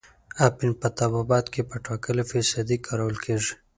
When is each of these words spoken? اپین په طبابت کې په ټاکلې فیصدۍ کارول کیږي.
اپین 0.47 0.71
په 0.81 0.87
طبابت 0.97 1.45
کې 1.53 1.61
په 1.69 1.75
ټاکلې 1.85 2.23
فیصدۍ 2.31 2.77
کارول 2.87 3.15
کیږي. 3.25 3.53